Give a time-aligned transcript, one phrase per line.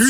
[0.00, 0.06] 今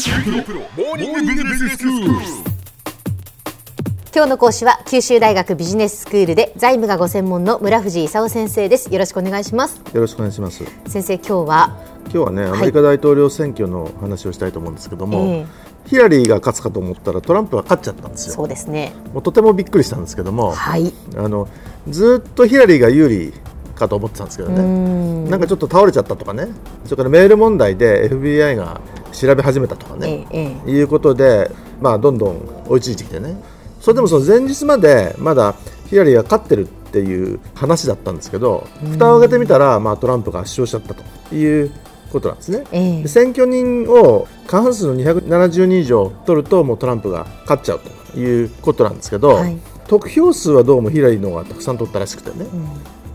[4.25, 8.93] 日の講師は九州大学ビジネススクールで財務がご専門の村藤勲先生です。
[8.93, 9.80] よろしくお願いします。
[9.95, 10.62] よろしくお願いします。
[10.87, 11.79] 先生今日は？
[12.03, 15.46] 今日はね、アメリカ大統領選挙の話をしたいと思うんですけども、ええ。
[15.87, 18.34] ヒラリーが勝つかと思ったらトランプが勝っちゃったんですよ。
[18.34, 18.93] そうですね。
[19.14, 20.93] もうとてもびっくりしたんですけども、はい。
[21.16, 21.48] あの
[21.89, 23.32] ずっとヒラリーが有利
[23.75, 26.48] かと思ってたんですけどね、なんかちょっと倒れちゃったとかね、
[26.84, 28.82] それからメール問題で FBI が
[29.19, 33.37] 調べ始めたとかね、えええいうことで、まあどんどん追いついてきてね、
[33.80, 35.55] それでもその前日までまだ
[35.88, 41.73] ヒラリーが勝ってるっていう話だったんですけど、蓋を開けてみたら、まあトランプが圧勝しちゃったという
[42.12, 42.65] ことなんですね。
[42.73, 43.02] ええ。
[43.02, 47.80] で選挙人を過半数の270人以上取るともうトランプが勝っちゃう
[48.12, 49.59] ということなんですけど、はい。
[49.89, 52.47] 得票数はどうもヒラリーの方がたくさん取ったらしくてね、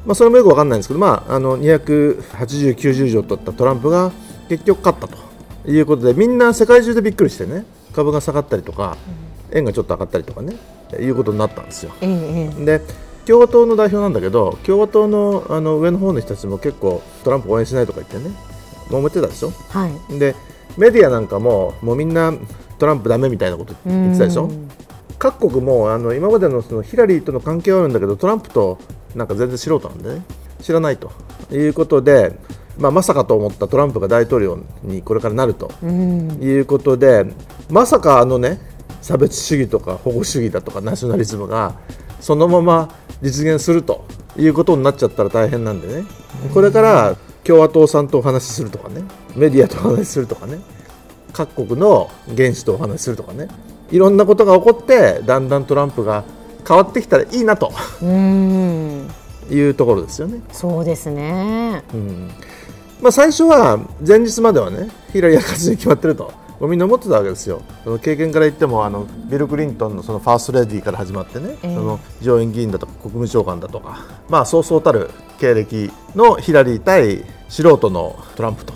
[0.05, 4.11] まあ、それもよくわかんないんですけど、まあ、あの280、90以上取ったトランプが
[4.49, 5.17] 結局勝ったと
[5.65, 8.97] いうことでみんな世界中でびっくりしてね株が下がったりとか、
[9.51, 10.57] 円がちょっと上がったりとかね
[10.99, 11.93] いうことになったんですよ。
[12.65, 12.81] で
[13.25, 18.35] 共和党の代表なんだけど共和党のあの上の方の人たちも結構トランプ応援しないとか言ってね
[18.89, 19.51] 揉めてたでしょ？
[19.69, 20.19] はい。
[20.19, 20.35] で
[20.77, 22.33] メディアなんかももうみんな
[22.79, 24.45] トランプダメみたいなこと言ってたでしょ？
[24.45, 24.69] うん
[25.19, 28.77] 各国もあの今までのそのヒラリーとの関係はあるんだけどトランプと
[29.15, 30.21] なんか全然素人なんでね
[30.59, 31.13] 知らないと
[31.49, 32.37] いうことで、
[32.77, 36.39] まあ、まさかと思ったトランプが大統領にこれからなるとうん。
[36.41, 37.25] いうことで
[37.69, 38.59] まさかあのね
[39.01, 41.75] 差別主義とか保護主義だとかナショナリズムが
[42.19, 44.05] そのまま実現すると
[44.37, 46.05] いうことになっちゃったら大変なんでね。
[46.53, 49.03] これから共和党さんとお話しするとかね
[49.35, 50.59] メディアとお話しするとかね
[51.33, 53.47] 各国の元首とお話しするとかね
[53.91, 56.23] いろんなことが起こってだんだんトランプが
[56.67, 59.09] 変わってきたらいいなとうん。
[59.49, 60.39] いうところですよね。
[60.53, 61.83] そうですね。
[61.93, 62.29] うん
[63.03, 66.31] まあ、最初は前日まではねヒラリーが勝つに決まってると。
[66.61, 71.75] みんな思ってたわけですよ、その経験から言ってもあのビル・クリントンのそのファーストレディーから始まってね、ええ。
[71.75, 78.73] その上院議員だとか国務長官だとか、まあ、そうそうたる経歴のヒラリー対素人のトランプと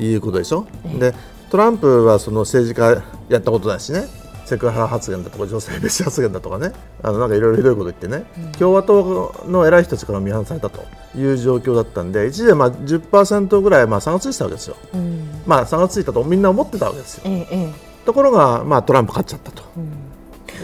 [0.00, 0.66] いうことでしょ。
[0.98, 1.12] で
[1.50, 4.06] トランプはその政治家やったことないしね
[4.48, 6.72] セクハラ発言だとか女性蔑視発言だとかね。
[7.02, 8.24] あのなんかいろいろひどいこと言ってね、
[8.58, 10.80] 共和党の偉い人たちから見放されたと
[11.16, 15.28] いう状況だったんで一時はまあ10%ぐらいまあ差がついてたわけですよ、うん。
[15.46, 17.22] まあ、差がついたとみんな思ってたわけですよ。
[17.26, 19.62] えええところが、まあ、トランプ勝っちゃったと。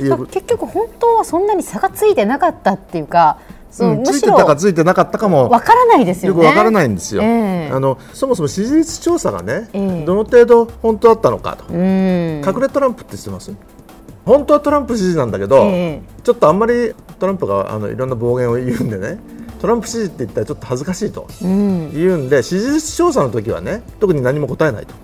[0.01, 3.39] う、結局本当はそんなに差がついてなかったっていうか
[3.71, 6.39] そううんついてろたかついてなかったかもわからないですよね。
[6.39, 7.71] よくわからないんですよ、ええ。
[7.73, 10.05] あのそもそも支持率調査がね、ええ。
[10.05, 12.43] どの程度本当だったのかと、うん。
[12.47, 13.53] 隠れトランプって知ってます？
[14.25, 16.03] 本当はトランプ支持なんだけど、ええ。
[16.23, 19.19] ちょっとあんまりトランプがあのいろんな暴言を言うんでね
[19.61, 21.93] トランプ支持って言ったらちょっと恥ずかしいとうん。
[21.93, 24.95] 言うんで支持率調査の時はね特に何も答えないと。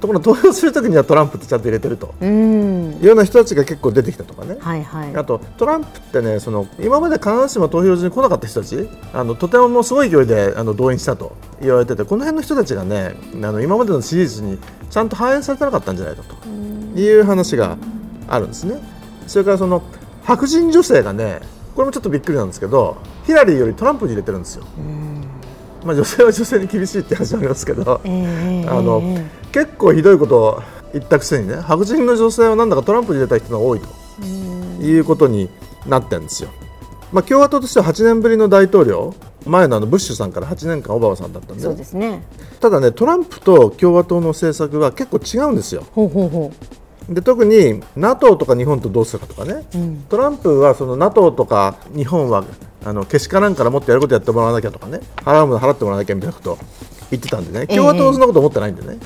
[0.00, 2.92] ところが投票する時にはトランプってちゃんと入れてるとうん。
[2.92, 5.16] いうような人たちが結構出てきたとかね、はいはい。
[5.16, 14.56] あとトランプってねその今まで必ずしも投票所に来なかった人たちあのとてももうすごい勢いであの動員したと言われててこの辺の人たちがねあの今までの支持率に
[14.88, 16.48] ちゃんと反映されてなかったんじゃないかと
[17.00, 17.76] いう話が
[18.28, 18.76] あるんですね。
[19.26, 19.82] それからその
[20.24, 21.40] 白人女性がね
[21.74, 24.64] これもちょっとびっくりなんですけどヒラリーよりトランプに入れてるんですよ。
[25.84, 30.62] まあ、女性は女性に厳しいって話もありますけど、ええあのえ結構ひどいことを
[30.92, 34.24] 言ったくせにね白人の女性はなんだかトランプに入れた人が多いと
[34.82, 35.48] いうことに
[35.86, 36.50] なってるんですよ。
[37.12, 39.14] まあ、共和党としては8年ぶりの大統領
[39.46, 42.22] 前のあのブッシュさんから8年間オバマさんだったんえそうでですね
[42.60, 45.86] ただねトランプと共和党の政策は結構違うんですよ。
[45.92, 46.52] ほうほうほ
[47.08, 50.04] で特に NATO とか日本とどうするかとかね、ん。
[50.08, 52.44] トランプはその NATO とか日本は
[52.84, 55.00] あのけしからんからもっとやることやってもらわなきゃとかね。
[55.16, 56.58] 払うもの払ってもらわなきゃみたいなことを
[57.10, 57.66] 言ってたんでね。
[57.66, 58.98] 共和党はそんなこと思ってないんでね、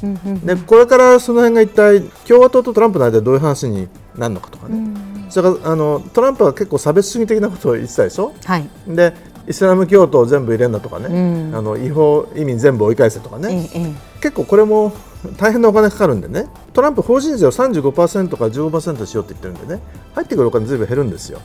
[0.45, 4.97] でこれからその辺が一体共和党とトランプの間でどういう話になるのかとかね、
[5.31, 8.35] それからあのトランプは結構差別主義的なことを言ってたでしょ。
[8.37, 8.69] うはい。
[8.89, 9.15] で
[9.49, 11.57] イスラム教徒を全部入れんだとかね、うん。
[11.57, 13.95] あの違法移民全部追い返せとかね、えええ。
[14.21, 14.93] 結構これも
[15.37, 16.47] 大変なお金かかるんでね。
[16.73, 19.83] トランプ法人税を35%から15%しようって言ってるんでね。
[20.15, 21.41] 入ってくるお金ずいぶん減るんですよ。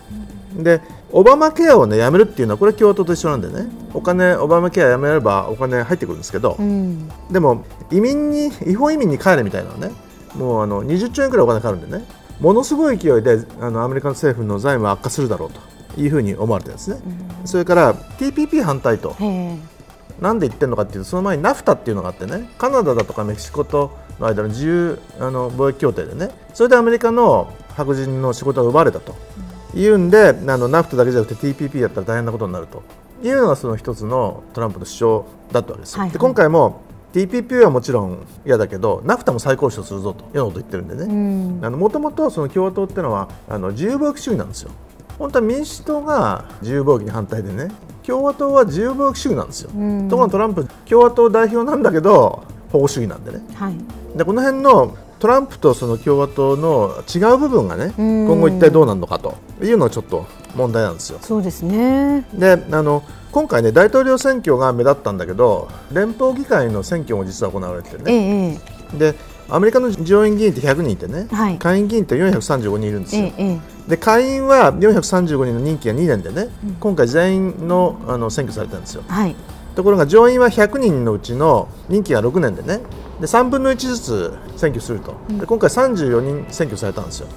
[0.58, 0.82] で
[1.12, 3.70] オバマケアをねやめるっていうのはこれ共和党と一緒なんでね。
[3.94, 7.10] お金オバマケアやめればお金入ってくるんですけど、えうん。
[7.32, 9.92] でも移民に違法移民に帰れみたいなのね。
[10.36, 12.06] もうあの20兆円くらいお金かかるんでね。
[12.40, 15.52] ものすごい勢いであのアメリカの政府の財務は悪化するだろう
[15.96, 17.00] というふうに思われてるんですね。
[17.46, 19.16] それから TPP 反対と。
[19.20, 19.77] ええ
[20.22, 29.16] なんで言ってるのかっていうとその前にナフタっていうのがあってねカナダだとかメキシコとの間の自由あの貿易協定でねそれでアメリカの白人の仕事が奪われたと。
[29.76, 32.82] いうんで、あのナフタだけじゃなくて TPP やったら大変なことになると。
[33.24, 36.00] いうのがその一つのトランプの主張だったわけですよ。
[36.00, 36.14] はいはい。
[36.14, 36.82] で今回も
[37.14, 41.70] TPP はもちろん嫌だけどナフタも再交渉するぞということを言ってるんでね。
[41.70, 44.72] もともと共和党っていうのはあの自由貿易主義なんですよ。
[45.18, 47.70] 本当は民主党が自由貿易に反対でね
[48.08, 53.76] 共和党は自由貿易主義なんですよ、ところがトランプ共和党代表なんだけど保護主義なんでね、はい、
[54.18, 60.26] でこの辺のトランプとその共和党の違う部分がね今後一体どうなるのかというのはちょっと
[60.56, 61.20] 問題なんですよ。
[61.22, 62.26] そうですね。
[62.34, 68.60] であの今回ね大統領選挙が目立ったんだけど連邦議会の選挙も実は行われててね、え
[68.96, 69.16] え、で
[69.50, 73.32] アメリカの上院議員って100人いてね、はい、下院議員って435人いるんですよ。
[73.38, 79.04] えで下院は435人の任期が2年でね、うん、今回全員のあの選挙されたんですよ。
[79.08, 79.36] はい。
[79.76, 82.82] ところが上院は100人のうちの任期が6年でね
[83.22, 87.28] で3分の1ずつ選挙すると、で今回34人選挙されたんですよ、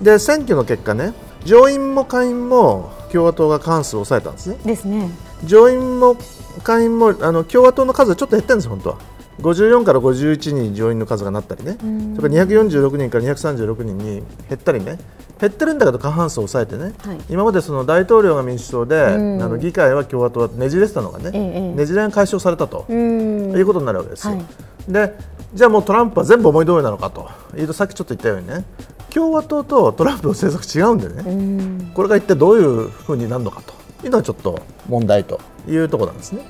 [0.00, 1.14] で選挙の結果ね
[1.44, 4.58] 上院も下院も共和党が過半数を抑えたんですね。
[4.64, 5.10] ですね。
[5.44, 6.16] 上院も
[6.62, 8.98] 下院もあの共和党の数はちょっと減ってるんです本当は
[9.40, 11.76] 54から51に上院の数がなったりね、
[12.16, 14.24] それから246人から236人に減
[14.54, 14.98] ったりね、
[15.40, 24.34] 減ってるんだけど過半数を抑えてね、はい、今までその大統領が民主党で、あの議会は共和党はねじれてたのがね、ええ、ねじれが解消されたということになるわけですよ。
[24.34, 25.14] はい、で
[25.54, 27.28] じゃあもうトランプは全部思い通りなのかと。
[27.56, 28.64] いうとさっきちょっと言ったようにね。
[29.10, 31.92] 共和党とトランプの政策違うんでね。
[31.94, 33.72] これが一体どういうふうになるのかと
[34.04, 36.42] いうのはちょっと問題というところなんですね。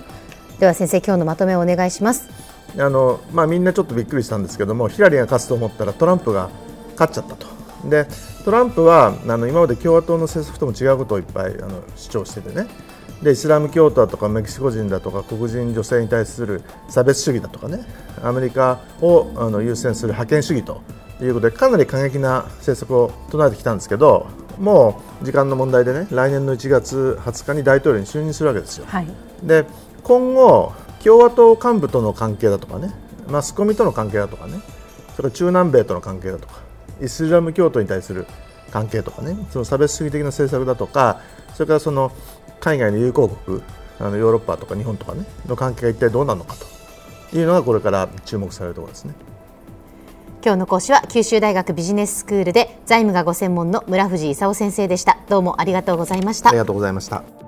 [0.58, 2.47] では先生今日のまとめをお願いします。
[2.78, 6.48] あのまあ、みんなちょっとびっくりしたんですけどもヒラリーが勝つと思ったらトランプが
[6.92, 7.46] 勝っちゃったと。
[7.84, 8.06] で
[8.44, 12.66] トランプはあの今まで共和党の政策とも違うことをいっぱいあの主張しててね
[13.22, 17.84] でイスラム教徒だとかメキシコ人だとか黒人女性に対する差別主義だとかね
[18.22, 20.82] アメリカをあの優先する覇権主義と
[21.20, 24.26] いうことでかなり過激な政策を唱えてきたんですけど
[24.58, 28.86] もう時間の問題でね来年の1月20日に大統領に就任するわけですよ。
[28.86, 29.06] はい、
[29.42, 29.64] で
[30.02, 30.72] 今後
[31.04, 32.92] 共和党幹部との関係だとかね。
[33.28, 34.60] マスコミとの関係だとかね。
[35.16, 36.54] それから中南米との関係だとか。
[37.00, 38.26] イスラム教徒に対する
[38.70, 39.36] 関係とかね。
[39.50, 41.20] その差別主義的な政策だとか。
[41.54, 42.12] それからその
[42.60, 43.62] 海外の友好国
[44.00, 45.24] あのヨーロッパとか日本とかね。
[45.46, 46.78] の関係が一体どうなるのかと。
[47.36, 49.14] いうのがこれから注目されるところですね。
[50.42, 55.18] 今日の講師は九州大学ビジネススクールで財務がご専門の村藤勲先生でした。
[55.28, 56.50] どうもありがとうございました。
[56.50, 57.47] ありがとうございました